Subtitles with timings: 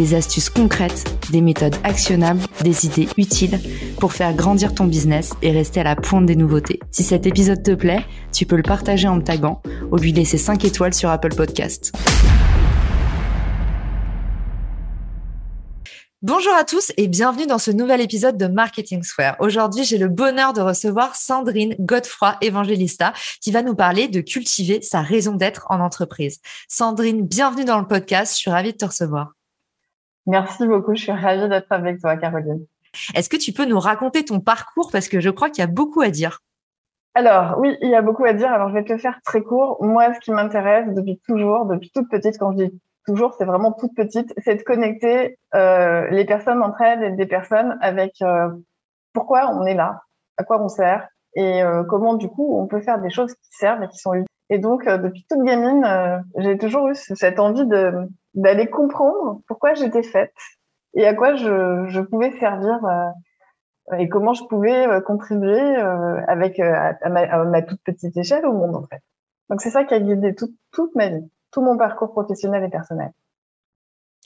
[0.00, 3.60] des astuces concrètes, des méthodes actionnables, des idées utiles
[3.98, 6.80] pour faire grandir ton business et rester à la pointe des nouveautés.
[6.90, 9.60] Si cet épisode te plaît, tu peux le partager en me taguant
[9.92, 11.92] ou lui laisser 5 étoiles sur Apple Podcast.
[16.22, 19.36] Bonjour à tous et bienvenue dans ce nouvel épisode de Marketing Square.
[19.38, 24.80] Aujourd'hui, j'ai le bonheur de recevoir Sandrine Godefroy Evangelista qui va nous parler de cultiver
[24.80, 26.40] sa raison d'être en entreprise.
[26.68, 28.32] Sandrine, bienvenue dans le podcast.
[28.32, 29.34] Je suis ravie de te recevoir.
[30.30, 30.94] Merci beaucoup.
[30.94, 32.64] Je suis ravie d'être avec toi, Caroline.
[33.16, 34.90] Est-ce que tu peux nous raconter ton parcours?
[34.92, 36.38] Parce que je crois qu'il y a beaucoup à dire.
[37.16, 38.52] Alors oui, il y a beaucoup à dire.
[38.52, 39.82] Alors je vais te le faire très court.
[39.82, 43.72] Moi, ce qui m'intéresse depuis toujours, depuis toute petite, quand je dis toujours, c'est vraiment
[43.72, 48.50] toute petite, c'est de connecter euh, les personnes entre elles et des personnes avec euh,
[49.12, 50.02] pourquoi on est là,
[50.36, 53.50] à quoi on sert et euh, comment du coup on peut faire des choses qui
[53.50, 54.26] servent et qui sont utiles.
[54.48, 55.84] Et donc depuis toute gamine,
[56.36, 60.34] j'ai toujours eu cette envie de d'aller comprendre pourquoi j'étais faite
[60.94, 62.78] et à quoi je, je pouvais servir
[63.98, 65.58] et comment je pouvais contribuer
[66.28, 69.02] avec à ma, à, ma, toute petite échelle au monde en fait.
[69.48, 72.68] Donc c'est ça qui a guidé toute, toute ma vie tout mon parcours professionnel et
[72.68, 73.12] personnel.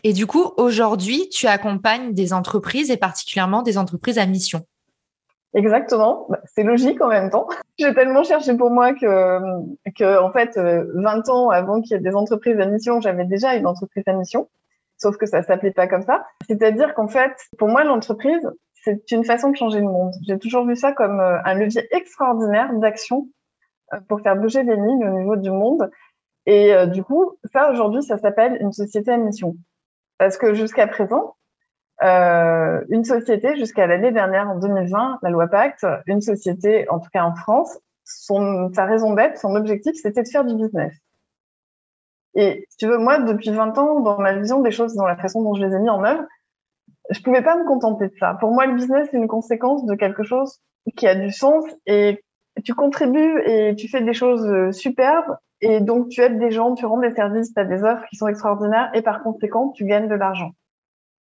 [0.02, 4.66] Et du coup, aujourd'hui, tu accompagnes des entreprises et particulièrement des entreprises à mission.
[5.54, 7.46] Exactement, bah, c'est logique en même temps.
[7.78, 9.38] J'ai tellement cherché pour moi que,
[9.96, 13.24] que en fait, 20 euh, ans avant qu'il y ait des entreprises à mission, j'avais
[13.24, 14.48] déjà une entreprise à mission,
[14.98, 16.24] sauf que ça s'appelait pas comme ça.
[16.48, 20.12] C'est-à-dire qu'en fait, pour moi, l'entreprise, c'est une façon de changer le monde.
[20.26, 23.28] J'ai toujours vu ça comme euh, un levier extraordinaire d'action
[23.92, 25.88] euh, pour faire bouger les lignes au niveau du monde
[26.46, 29.56] et du coup, ça aujourd'hui, ça s'appelle une société à mission.
[30.18, 31.36] Parce que jusqu'à présent,
[32.04, 37.10] euh, une société, jusqu'à l'année dernière, en 2020, la loi Pacte, une société, en tout
[37.12, 40.92] cas en France, sa raison d'être, son objectif, c'était de faire du business.
[42.34, 45.16] Et si tu veux, moi, depuis 20 ans, dans ma vision des choses, dans la
[45.16, 46.24] façon dont je les ai mis en œuvre,
[47.10, 48.36] je pouvais pas me contenter de ça.
[48.40, 50.60] Pour moi, le business, c'est une conséquence de quelque chose
[50.96, 52.22] qui a du sens et
[52.64, 56.74] tu contribues et tu fais des choses euh, superbes et donc, tu aides des gens,
[56.74, 59.86] tu rends des services, tu as des offres qui sont extraordinaires et par conséquent, tu
[59.86, 60.50] gagnes de l'argent.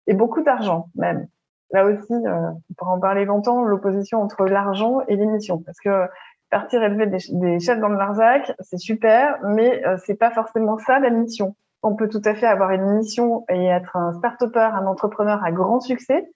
[0.07, 1.28] Et beaucoup d'argent même.
[1.72, 5.62] Là aussi, euh, on pourra en parler longtemps, l'opposition entre l'argent et l'émission.
[5.66, 6.07] Parce que
[6.50, 10.78] partir élever des, des chefs dans le Larzac, c'est super, mais euh, c'est pas forcément
[10.78, 11.56] ça la mission.
[11.84, 15.51] On peut tout à fait avoir une mission et être un start-upper, un entrepreneur à
[15.51, 16.29] grand succès,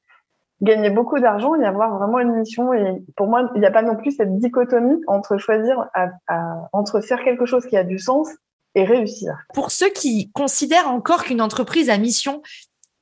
[0.61, 2.73] gagner beaucoup d'argent et avoir vraiment une mission.
[2.73, 5.89] Et pour moi, il n'y a pas non plus cette dichotomie entre choisir,
[6.73, 8.29] entre faire quelque chose qui a du sens
[8.75, 9.35] et réussir.
[9.53, 12.41] Pour ceux qui considèrent encore qu'une entreprise a mission,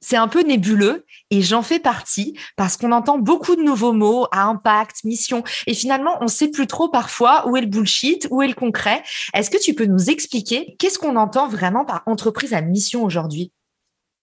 [0.01, 4.27] c'est un peu nébuleux et j'en fais partie parce qu'on entend beaucoup de nouveaux mots
[4.31, 8.41] à impact, mission et finalement on sait plus trop parfois où est le bullshit, où
[8.41, 9.01] est le concret.
[9.33, 13.51] Est-ce que tu peux nous expliquer qu'est-ce qu'on entend vraiment par entreprise à mission aujourd'hui?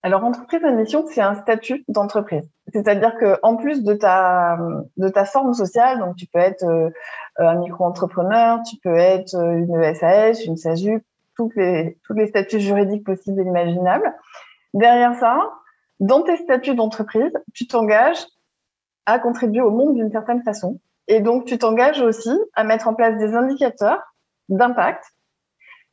[0.06, 2.48] Alors, entreprise à mission, c'est un statut d'entreprise.
[2.72, 4.56] C'est-à-dire que en plus de ta
[4.96, 6.90] de ta forme sociale, donc tu peux être euh,
[7.38, 11.02] un micro-entrepreneur, tu peux être euh, une SAS, une SASU,
[11.36, 14.14] tous les tous les statuts juridiques possibles et imaginables.
[14.74, 15.40] Derrière ça,
[16.00, 18.24] dans tes statuts d'entreprise, tu t'engages
[19.06, 20.80] à contribuer au monde d'une certaine façon.
[21.08, 24.02] Et donc, tu t'engages aussi à mettre en place des indicateurs
[24.48, 25.04] d'impact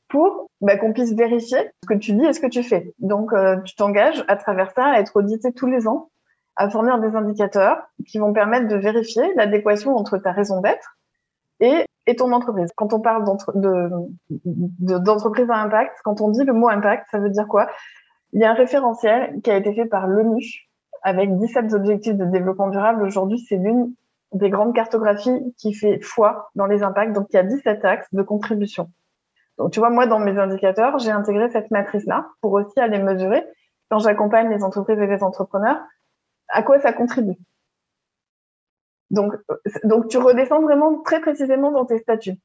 [0.09, 2.93] pour bah, qu'on puisse vérifier ce que tu dis et ce que tu fais.
[2.99, 6.09] Donc, euh, tu t'engages à travers ça à être audité tous les ans,
[6.55, 7.77] à fournir des indicateurs
[8.07, 10.97] qui vont permettre de vérifier l'adéquation entre ta raison d'être
[11.59, 12.71] et, et ton entreprise.
[12.75, 13.23] Quand on parle
[14.79, 17.67] d'entreprise à impact, quand on dit le mot impact, ça veut dire quoi?
[18.33, 20.67] Il y a un référentiel qui a été fait par l'ONU
[21.03, 23.03] avec 17 objectifs de développement durable.
[23.03, 23.93] Aujourd'hui, c'est l'une
[24.33, 27.13] des grandes cartographies qui fait foi dans les impacts.
[27.13, 28.89] Donc, il y a 17 axes de contribution.
[29.57, 33.45] Donc, tu vois, moi, dans mes indicateurs, j'ai intégré cette matrice-là pour aussi aller mesurer,
[33.89, 35.79] quand j'accompagne les entreprises et les entrepreneurs,
[36.47, 37.37] à quoi ça contribue.
[39.11, 39.35] Donc,
[39.83, 42.39] donc tu redescends vraiment très précisément dans tes statuts.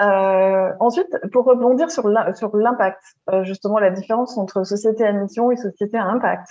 [0.00, 5.56] Euh, ensuite, pour rebondir sur l'impact, euh, justement la différence entre société à mission et
[5.56, 6.48] société à impact.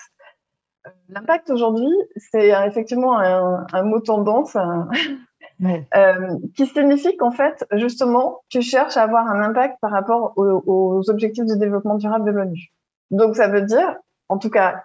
[1.09, 4.55] L'impact aujourd'hui, c'est effectivement un, un, mot tendance,
[5.63, 11.09] euh, qui signifie qu'en fait, justement, tu cherches à avoir un impact par rapport aux,
[11.09, 12.71] objectifs de développement durable de l'ONU.
[13.11, 13.95] Donc, ça veut dire,
[14.29, 14.83] en tout cas,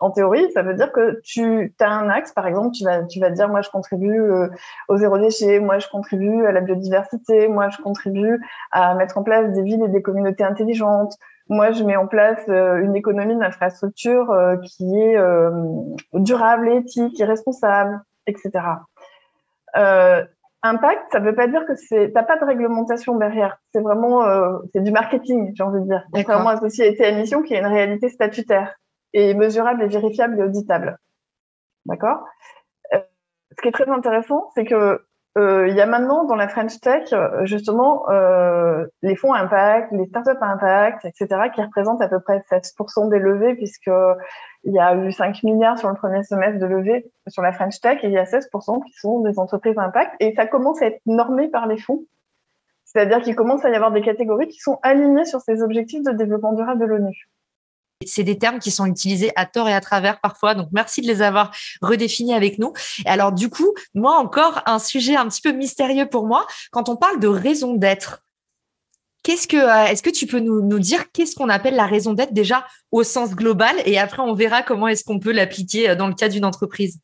[0.00, 3.18] En théorie, ça veut dire que tu as un axe, par exemple, tu vas, tu
[3.18, 4.48] vas dire, moi, je contribue euh,
[4.88, 8.40] au zéro déchet, moi, je contribue à la biodiversité, moi, je contribue
[8.70, 11.14] à mettre en place des villes et des communautés intelligentes,
[11.48, 15.18] moi, je mets en place euh, une économie d'infrastructure euh, qui est
[16.12, 18.52] durable, éthique et responsable, etc.
[20.62, 23.58] Impact, ça ne veut pas dire que c'est, t'as pas de réglementation derrière.
[23.72, 24.22] C'est vraiment,
[24.72, 26.04] c'est du marketing, j'ai envie de dire.
[26.12, 28.76] Contrairement à société à mission qui est une réalité statutaire
[29.12, 30.98] et mesurable et vérifiable et auditable.
[31.86, 32.24] D'accord?
[32.94, 32.98] Euh,
[33.56, 35.04] Ce qui est très intéressant, c'est que
[35.36, 40.06] euh, il y a maintenant dans la French Tech justement euh, les fonds impact, les
[40.06, 43.90] startups impact, etc., qui représentent à peu près 16% des levées, puisque
[44.64, 47.80] il y a eu 5 milliards sur le premier semestre de levée sur la French
[47.80, 50.86] Tech, et il y a 16% qui sont des entreprises impact, et ça commence à
[50.86, 52.04] être normé par les fonds.
[52.84, 56.12] C'est-à-dire qu'il commence à y avoir des catégories qui sont alignées sur ces objectifs de
[56.12, 57.28] développement durable de l'ONU.
[58.08, 60.54] C'est des termes qui sont utilisés à tort et à travers parfois.
[60.54, 61.50] Donc, merci de les avoir
[61.82, 62.72] redéfinis avec nous.
[63.04, 66.46] Et alors, du coup, moi encore, un sujet un petit peu mystérieux pour moi.
[66.72, 68.22] Quand on parle de raison d'être,
[69.28, 72.32] qu'est-ce que, euh, est-ce que tu peux nous, dire qu'est-ce qu'on appelle la raison d'être
[72.32, 73.76] déjà au sens global?
[73.84, 77.00] Et après on verra comment est-ce qu'on peut l'appliquer euh, dans le cas d'une entreprise.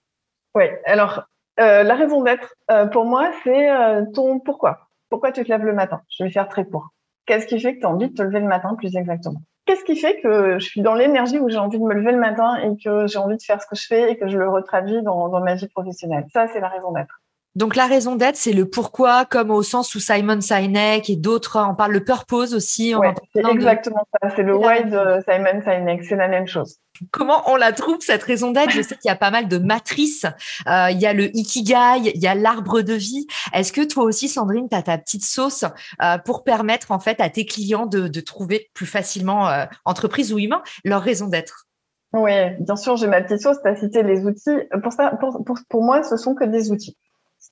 [0.55, 1.25] Oui, alors
[1.61, 2.55] euh, la raison d'être
[2.93, 3.69] pour moi c'est
[4.15, 4.89] ton pourquoi.
[5.11, 6.01] Pourquoi tu te lèves le matin?
[6.09, 6.89] Je vais faire très court.
[7.27, 9.43] Qu'est-ce qui fait que tu as envie de te lever le matin plus exactement?
[9.67, 12.19] Qu'est-ce qui fait que je suis dans l'énergie où j'ai envie de me lever le
[12.19, 14.49] matin et que j'ai envie de faire ce que je fais et que je le
[14.49, 16.27] retraduis dans, ma vie professionnelle?
[16.33, 17.23] Ça, c'est la raison d'être.
[17.57, 21.57] Donc la raison d'être, c'est le pourquoi, comme au sens où Simon Sinek et d'autres
[21.57, 22.97] en parlent, le purpose aussi.
[22.97, 24.31] Ouais, c'est exactement ça.
[24.35, 26.05] C'est le why de Simon Sinek.
[26.05, 26.79] C'est la même chose.
[27.13, 28.71] Comment on la trouve cette raison d'être?
[28.71, 30.27] Je sais qu'il y a pas mal de matrices.
[30.69, 33.27] Euh, il y a le ikigai, il y a l'arbre de vie.
[33.53, 35.65] Est-ce que toi aussi, Sandrine, tu as ta petite sauce
[36.03, 40.33] euh, pour permettre en fait à tes clients de, de trouver plus facilement, euh, entreprise
[40.33, 41.67] ou humain, leur raison d'être?
[42.13, 43.59] Oui, bien sûr, j'ai ma petite sauce.
[43.63, 44.59] Tu as cité les outils.
[44.83, 46.97] Pour, ça, pour, pour, pour moi, ce sont que des outils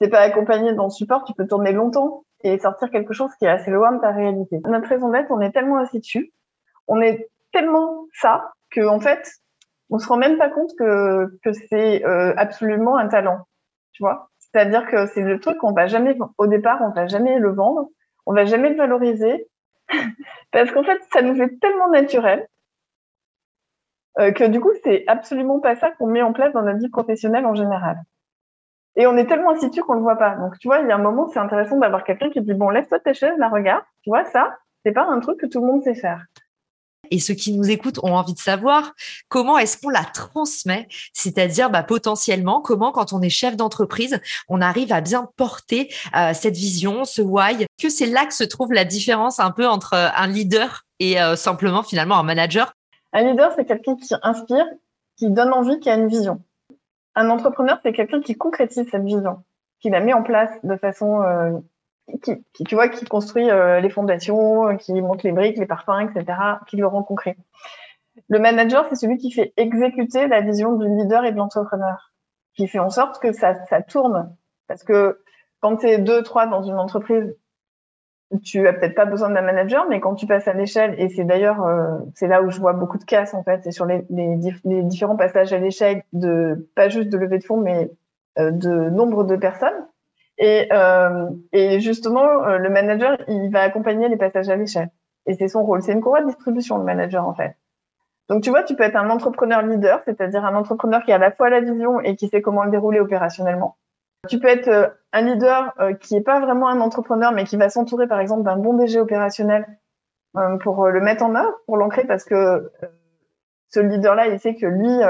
[0.08, 3.48] pas accompagné dans le support, tu peux tourner longtemps et sortir quelque chose qui est
[3.48, 4.60] assez loin de ta réalité.
[4.64, 6.32] Notre raison d'être, on est tellement assis dessus,
[6.88, 9.30] on est tellement ça que en fait,
[9.90, 13.46] on se rend même pas compte que que c'est euh, absolument un talent,
[13.92, 14.30] tu vois.
[14.38, 17.88] C'est-à-dire que c'est le truc qu'on va jamais au départ, on va jamais le vendre,
[18.26, 19.48] on va jamais le valoriser
[20.52, 22.46] parce qu'en fait, ça nous est tellement naturel
[24.18, 26.90] euh, que du coup, c'est absolument pas ça qu'on met en place dans notre vie
[26.90, 28.02] professionnelle en général.
[28.96, 30.36] Et on est tellement institué qu'on le voit pas.
[30.36, 32.68] Donc, tu vois, il y a un moment, c'est intéressant d'avoir quelqu'un qui dit, bon,
[32.68, 33.82] laisse-toi tes chaises, la regarde.
[34.02, 36.24] Tu vois, ça, c'est pas un truc que tout le monde sait faire.
[37.10, 38.94] Et ceux qui nous écoutent ont envie de savoir
[39.28, 44.60] comment est-ce qu'on la transmet, c'est-à-dire bah, potentiellement comment, quand on est chef d'entreprise, on
[44.62, 47.66] arrive à bien porter euh, cette vision, ce why.
[47.80, 51.20] Que c'est là que se trouve la différence un peu entre euh, un leader et
[51.20, 52.72] euh, simplement finalement un manager?
[53.12, 54.64] Un leader, c'est quelqu'un qui inspire,
[55.18, 56.40] qui donne envie, qui a une vision.
[57.14, 59.44] Un entrepreneur, c'est quelqu'un qui concrétise cette vision,
[59.80, 61.58] qui la met en place de façon, euh,
[62.22, 66.38] qui, tu vois, qui construit euh, les fondations, qui monte les briques, les parfums, etc.,
[66.66, 67.36] qui le rend concret.
[68.28, 72.12] Le manager, c'est celui qui fait exécuter la vision du leader et de l'entrepreneur,
[72.54, 74.34] qui fait en sorte que ça, ça tourne.
[74.68, 75.22] Parce que
[75.60, 77.36] quand tu es deux, trois dans une entreprise,
[78.40, 81.24] tu as peut-être pas besoin d'un manager, mais quand tu passes à l'échelle, et c'est
[81.24, 84.04] d'ailleurs euh, c'est là où je vois beaucoup de casse en fait, c'est sur les,
[84.10, 87.90] les, les, différents passages à l'échelle de pas juste de levée de fonds, mais
[88.38, 89.86] euh, de nombre de personnes.
[90.38, 94.90] Et, euh, et justement, euh, le manager, il va accompagner les passages à l'échelle.
[95.26, 95.82] Et c'est son rôle.
[95.82, 97.56] C'est une courroie de distribution, le manager en fait.
[98.28, 101.18] Donc tu vois, tu peux être un entrepreneur leader, c'est-à-dire un entrepreneur qui a à
[101.18, 103.76] la fois la vision et qui sait comment le dérouler opérationnellement.
[104.28, 107.56] Tu peux être euh, un leader euh, qui n'est pas vraiment un entrepreneur, mais qui
[107.56, 109.66] va s'entourer, par exemple, d'un bon DG opérationnel
[110.36, 112.70] euh, pour le mettre en œuvre, pour l'ancrer, parce que
[113.68, 115.00] ce leader-là, il sait que lui,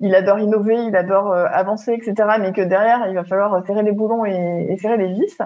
[0.00, 3.92] il adore innover, il adore avancer, etc., mais que derrière, il va falloir serrer les
[3.92, 5.36] boulons et, serrer les vis.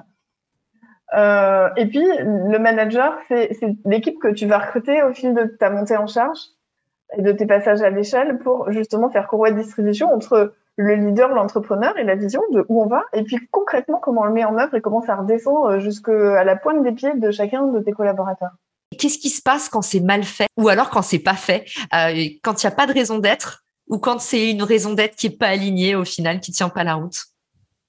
[1.14, 5.96] Et puis, le manager, c'est l'équipe que tu vas recruter au fil de ta montée
[5.96, 6.40] en charge
[7.16, 11.30] et de tes passages à l'échelle pour justement faire courroie de distribution entre le leader,
[11.30, 14.44] l'entrepreneur et la vision de où on va, et puis concrètement comment on le met
[14.44, 17.80] en œuvre et comment ça redescend euh, jusqu'à la pointe des pieds de chacun de
[17.80, 18.52] tes collaborateurs.
[18.96, 22.14] Qu'est-ce qui se passe quand c'est mal fait ou alors quand c'est pas fait, euh,
[22.42, 25.26] quand il n'y a pas de raison d'être ou quand c'est une raison d'être qui
[25.26, 27.24] est pas alignée au final, qui tient pas la route?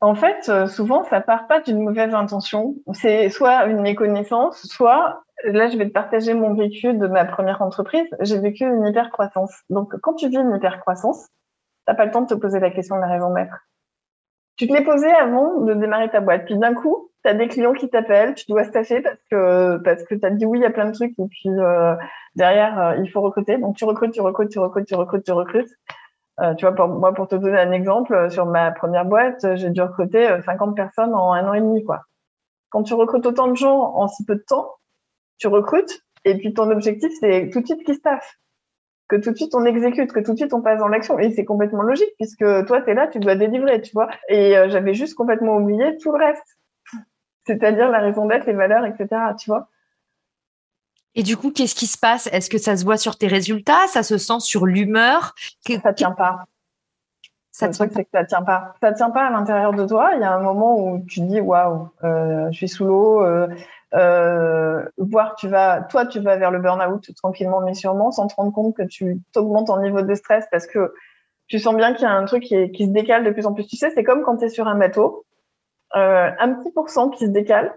[0.02, 2.74] En fait, euh, souvent ça part pas d'une mauvaise intention.
[2.94, 7.62] C'est soit une méconnaissance, soit là je vais te partager mon vécu de ma première
[7.62, 8.08] entreprise.
[8.22, 9.54] J'ai vécu une hyper croissance.
[9.70, 11.28] Donc quand tu vis une hyper croissance,
[11.94, 13.68] pas le temps de te poser la question de la raison d'être.
[14.58, 16.46] Tu te l'es posé avant de démarrer ta boîte.
[16.46, 20.04] Puis d'un coup, tu as des clients qui t'appellent, tu dois staffer parce que parce
[20.04, 21.96] que tu as dit oui à plein de trucs et puis euh,
[22.36, 23.58] derrière euh, il faut recruter.
[23.58, 25.70] Donc tu recrutes, tu recrutes, tu recrutes, tu recrutes, tu recrutes.
[26.42, 29.70] Euh, tu vois, pour, moi, pour te donner un exemple, sur ma première boîte, j'ai
[29.72, 32.04] dû recruter 50 personnes en un an et demi, quoi.
[32.70, 34.72] Quand tu recrutes autant de gens en si peu de temps,
[35.38, 38.38] tu recrutes et puis ton objectif, c'est tout de suite qu'ils staffent
[39.10, 41.20] que tout de suite on exécute, que tout de suite on passe dans l'action.
[41.20, 44.10] Et c'est complètement logique puisque toi, tu es là, tu dois délivrer, tu vois.
[44.30, 46.58] Et euh, j'avais juste complètement oublié tout le reste.
[47.46, 49.08] C'est-à-dire la raison d'être, les valeurs, etc.
[49.38, 49.68] Tu vois.
[51.16, 52.30] Et du coup, qu'est-ce qui se passe?
[52.32, 53.88] Est-ce que ça se voit sur tes résultats?
[53.88, 55.34] Ça se sent sur l'humeur?
[55.84, 56.46] Ça tient pas.
[57.52, 58.76] Ça le truc, c'est que ça tient pas.
[58.80, 60.12] Ça tient pas à l'intérieur de toi.
[60.14, 63.24] Il y a un moment où tu dis waouh, euh, je suis sous l'eau.
[63.24, 63.48] Euh,
[63.96, 68.36] euh, voir tu vas, toi, tu vas vers le burn-out tranquillement mais sûrement, sans te
[68.36, 70.94] rendre compte que tu augmentes ton niveau de stress parce que
[71.48, 73.54] tu sens bien qu'il y a un truc qui, qui, se décale de plus en
[73.54, 73.66] plus.
[73.66, 75.26] Tu sais, c'est comme quand tu es sur un bateau,
[75.96, 77.76] euh, un petit pourcent qui se décale.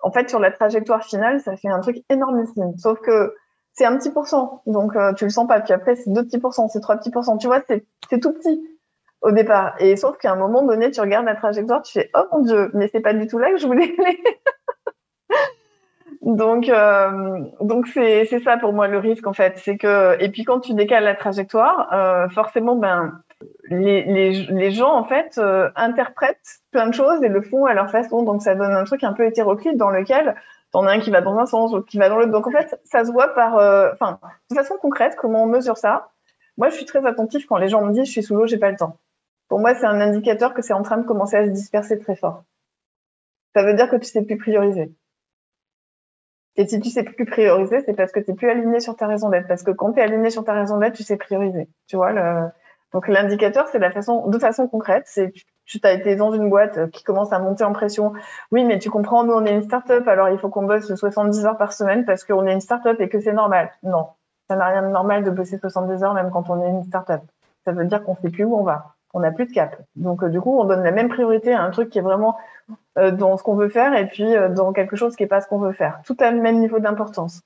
[0.00, 2.76] En fait, sur la trajectoire finale, ça fait un truc énormissime.
[2.78, 3.34] Sauf que
[3.72, 5.60] c'est un petit pourcent, donc euh, tu le sens pas.
[5.60, 7.36] Puis après, c'est deux petits pourcents, c'est trois petits pourcents.
[7.36, 8.62] Tu vois, c'est tout petit
[9.22, 9.74] au départ.
[9.80, 12.70] Et sauf qu'à un moment donné, tu regardes la trajectoire, tu fais oh mon dieu,
[12.74, 14.22] mais c'est pas du tout là que je voulais aller.
[16.24, 20.44] Donc, euh, donc c'est ça pour moi le risque en fait, c'est que et puis
[20.44, 23.20] quand tu décales la trajectoire, euh, forcément ben
[23.68, 27.74] les, les, les gens en fait euh, interprètent plein de choses et le font à
[27.74, 30.34] leur façon, donc ça donne un truc un peu hétéroclite dans lequel
[30.72, 32.32] t'en as un qui va dans un sens, l'autre qui va dans l'autre.
[32.32, 34.18] Donc en fait, ça se voit par, euh, enfin,
[34.50, 36.08] de façon concrète comment on mesure ça.
[36.56, 38.58] Moi, je suis très attentif quand les gens me disent je suis sous l'eau, j'ai
[38.58, 38.98] pas le temps.
[39.48, 42.16] Pour moi, c'est un indicateur que c'est en train de commencer à se disperser très
[42.16, 42.44] fort.
[43.54, 44.90] Ça veut dire que tu sais plus prioriser.
[46.56, 49.06] Et si tu sais plus prioriser, c'est parce que tu es plus aligné sur ta
[49.06, 49.48] raison d'être.
[49.48, 51.68] Parce que quand tu es aligné sur ta raison d'être, tu sais prioriser.
[51.88, 52.48] Tu vois, le...
[52.92, 55.32] donc l'indicateur, c'est la façon, de façon concrète, c'est
[55.66, 58.12] tu as été dans une boîte qui commence à monter en pression.
[58.52, 61.46] Oui, mais tu comprends, nous, on est une start-up, alors il faut qu'on bosse 70
[61.46, 63.70] heures par semaine parce qu'on est une start-up et que c'est normal.
[63.82, 64.08] Non.
[64.48, 67.22] Ça n'a rien de normal de bosser 70 heures même quand on est une start-up.
[67.64, 69.80] Ça veut dire qu'on sait plus où on va on n'a plus de cap.
[69.96, 72.36] Donc euh, du coup, on donne la même priorité à un truc qui est vraiment
[72.68, 75.40] euh, dans ce qu'on veut faire et puis euh, dans quelque chose qui est pas
[75.40, 76.00] ce qu'on veut faire.
[76.04, 77.42] Tout à le même niveau d'importance.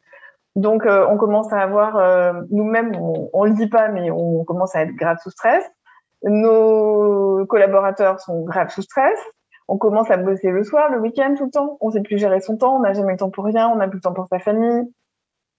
[0.56, 4.82] Donc on commence à avoir nous-mêmes, on, on le dit pas, mais on commence à
[4.82, 5.62] être grave sous stress.
[6.24, 9.18] Nos collaborateurs sont grave sous stress.
[9.68, 11.76] On commence à bosser le soir, le week-end, tout le temps.
[11.80, 12.74] On sait plus gérer son temps.
[12.74, 13.68] On n'a jamais le temps pour rien.
[13.68, 14.90] On n'a plus le temps pour sa famille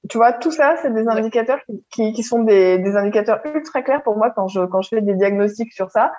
[0.08, 1.60] tu vois, tout ça, c'est des indicateurs
[1.92, 5.02] qui, qui sont des, des, indicateurs ultra clairs pour moi quand je, quand je fais
[5.02, 6.12] des diagnostics sur ça.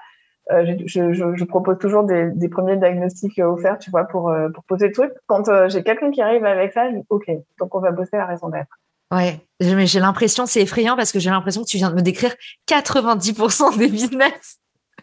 [0.50, 4.49] Euh, je, je, je, propose toujours des, des, premiers diagnostics offerts, tu vois, pour, euh,
[4.49, 5.12] pour poser le truc.
[5.26, 8.16] Quand euh, j'ai quelqu'un qui arrive avec ça, je dis OK, donc on va bosser
[8.16, 8.78] la raison d'être.
[9.12, 12.02] Ouais, mais j'ai l'impression, c'est effrayant parce que j'ai l'impression que tu viens de me
[12.02, 12.35] décrire
[12.69, 14.59] 90% des business.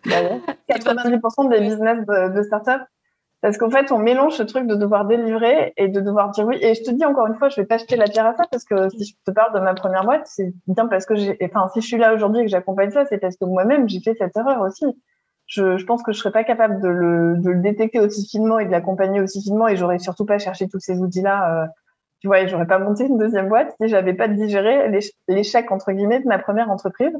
[0.06, 0.40] 90%
[0.70, 2.82] bah des business de, de start-up
[3.42, 6.58] parce qu'en fait, on mélange ce truc de devoir délivrer et de devoir dire oui.
[6.62, 8.44] Et je te dis encore une fois, je vais pas jeter la pierre à ça
[8.50, 11.38] parce que si je te parle de ma première boîte, c'est bien parce que j'ai,
[11.44, 14.02] enfin, si je suis là aujourd'hui et que j'accompagne ça, c'est parce que moi-même, j'ai
[14.02, 14.86] fait cette erreur aussi.
[15.48, 18.60] Je, je, pense que je serais pas capable de le, de le détecter aussi finement
[18.60, 21.64] et de l'accompagner aussi finement et j'aurais surtout pas cherché tous ces outils-là.
[21.64, 21.68] Euh,
[22.20, 24.92] tu vois, et j'aurais pas monté une deuxième boîte si j'avais pas digéré
[25.28, 27.16] l'échec entre guillemets de ma première entreprise,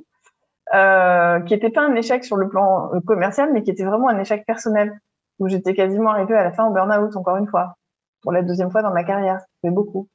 [0.74, 4.10] euh, qui était pas un échec sur le plan euh, commercial, mais qui était vraiment
[4.10, 5.00] un échec personnel
[5.40, 7.76] où j'étais quasiment arrivée à la fin au burn-out, encore une fois.
[8.24, 9.40] Pour la deuxième fois dans ma carrière.
[9.64, 10.10] C'est beaucoup.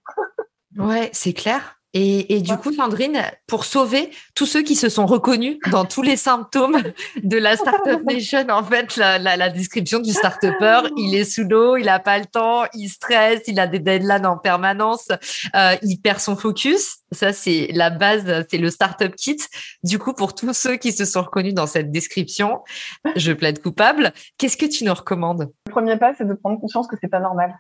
[0.76, 1.81] ouais, c'est clair.
[1.94, 6.02] Et, et, du coup, Sandrine, pour sauver tous ceux qui se sont reconnus dans tous
[6.02, 6.82] les symptômes
[7.22, 11.44] de la Startup Nation, en fait, la, la, la description du startupper, il est sous
[11.44, 15.08] l'eau, il n'a pas le temps, il stresse, il a des deadlines en permanence,
[15.54, 16.99] euh, il perd son focus.
[17.11, 19.37] Ça, c'est la base, c'est le startup kit.
[19.82, 22.61] Du coup, pour tous ceux qui se sont reconnus dans cette description,
[23.16, 24.12] je plaide coupable.
[24.38, 25.52] Qu'est-ce que tu nous recommandes?
[25.66, 27.54] Le premier pas, c'est de prendre conscience que c'est pas normal.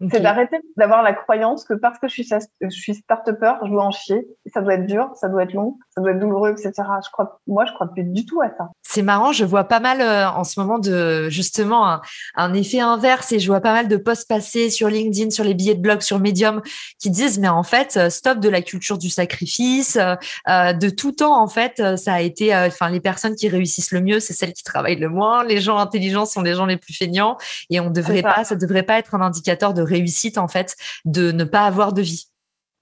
[0.00, 2.28] C'est d'arrêter d'avoir la croyance que parce que je suis,
[2.60, 4.28] je suis start-upper, je dois en chier.
[4.54, 6.72] Ça doit être dur, ça doit être long, ça doit être douloureux, etc.
[7.04, 8.68] Je crois, moi, je crois plus du tout à ça.
[8.82, 12.00] C'est marrant, je vois pas mal euh, en ce moment de justement un,
[12.36, 15.54] un, effet inverse et je vois pas mal de posts passés sur LinkedIn, sur les
[15.54, 16.62] billets de blog, sur Medium
[17.00, 19.96] qui disent mais en fait euh, stop de la culture du sacrifice.
[19.96, 24.00] Euh, de tout temps en fait, ça a été, enfin les personnes qui réussissent le
[24.00, 25.42] mieux, c'est celles qui travaillent le moins.
[25.42, 27.36] Les gens intelligents sont les gens les plus feignants
[27.70, 31.32] et on devrait pas, ça devrait pas être un indicateur de réussite en fait de
[31.32, 32.28] ne pas avoir de vie.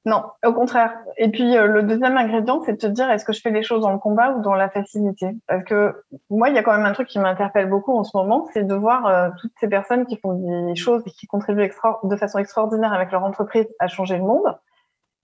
[0.07, 0.95] Non, au contraire.
[1.17, 3.65] Et puis euh, le deuxième ingrédient, c'est de te dire est-ce que je fais les
[3.65, 5.37] choses dans le combat ou dans la facilité?
[5.49, 8.17] Parce que moi, il y a quand même un truc qui m'interpelle beaucoup en ce
[8.17, 11.69] moment, c'est de voir euh, toutes ces personnes qui font des choses et qui contribuent
[12.05, 14.57] de façon extraordinaire avec leur entreprise à changer le monde,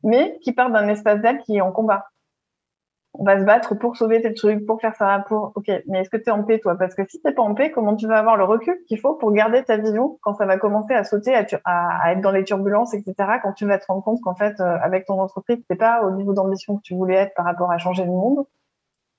[0.03, 2.07] mais qui partent d'un espace d'aide qui est en combat
[3.15, 5.53] on va se battre pour sauver tel truc, pour faire ça, pour.
[5.55, 6.77] Ok, mais est-ce que tu es en paix, toi?
[6.77, 9.15] Parce que si t'es pas en paix, comment tu vas avoir le recul qu'il faut
[9.15, 12.95] pour garder ta vision quand ça va commencer à sauter, à, être dans les turbulences,
[12.95, 13.15] etc.
[13.43, 16.11] Quand tu vas te rendre compte qu'en fait, euh, avec ton entreprise, t'es pas au
[16.13, 18.47] niveau d'ambition que tu voulais être par rapport à changer le monde.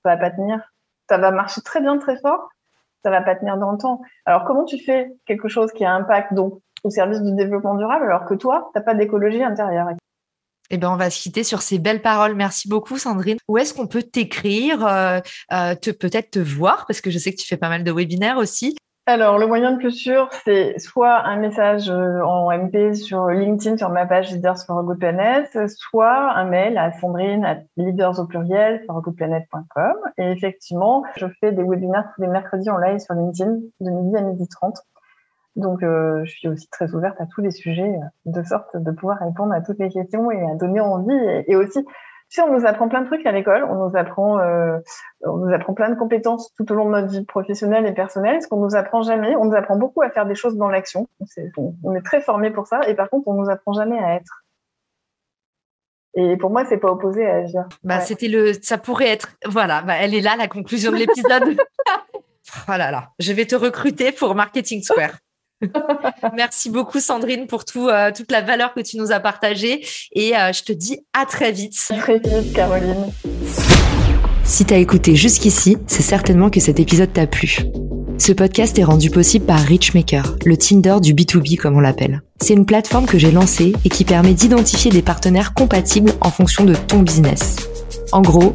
[0.04, 0.72] ça va pas tenir.
[1.08, 2.48] Ça va marcher très bien, très fort,
[3.04, 4.00] ça va pas tenir dans le temps.
[4.26, 7.74] Alors comment tu fais quelque chose qui a un impact donc au service du développement
[7.74, 9.88] durable alors que toi, t'as pas d'écologie intérieure
[10.70, 12.34] eh bien, on va se quitter sur ces belles paroles.
[12.34, 13.38] Merci beaucoup, Sandrine.
[13.48, 15.20] Où est-ce qu'on peut t'écrire, euh,
[15.52, 18.38] euh, peut-être te voir, parce que je sais que tu fais pas mal de webinaires
[18.38, 18.76] aussi.
[19.06, 23.76] Alors, le moyen le plus sûr, c'est soit un message euh, en MP sur LinkedIn,
[23.76, 28.18] sur ma page Leaders for a Good Planet, soit un mail à Sandrine à leaders
[28.18, 29.92] au pluriel for planet.com.
[30.16, 34.16] Et effectivement, je fais des webinaires tous les mercredis en live sur LinkedIn de midi
[34.16, 34.78] à midi 30.
[35.56, 37.94] Donc, euh, je suis aussi très ouverte à tous les sujets,
[38.26, 41.14] de sorte de pouvoir répondre à toutes les questions et à donner envie.
[41.46, 41.84] Et, aussi,
[42.28, 44.78] si on nous apprend plein de trucs à l'école, on nous apprend, euh,
[45.22, 48.42] on nous apprend plein de compétences tout au long de notre vie professionnelle et personnelle.
[48.42, 51.08] Ce qu'on nous apprend jamais, on nous apprend beaucoup à faire des choses dans l'action.
[51.84, 54.44] On est très formé pour ça, et par contre, on nous apprend jamais à être.
[56.16, 57.64] Et pour moi, c'est pas opposé à agir.
[57.82, 61.56] Bah, c'était le, ça pourrait être, voilà, bah, elle est là, la conclusion de l'épisode.
[62.68, 65.18] oh là là, je vais te recruter pour Marketing Square.
[66.34, 70.36] Merci beaucoup Sandrine pour tout, euh, toute la valeur que tu nous as partagée et
[70.36, 71.78] euh, je te dis à très vite.
[71.98, 73.12] très vite Caroline.
[74.44, 77.60] Si t'as écouté jusqu'ici, c'est certainement que cet épisode t'a plu.
[78.18, 82.22] Ce podcast est rendu possible par Richmaker, le Tinder du B2B comme on l'appelle.
[82.40, 86.64] C'est une plateforme que j'ai lancée et qui permet d'identifier des partenaires compatibles en fonction
[86.64, 87.56] de ton business.
[88.12, 88.54] En gros,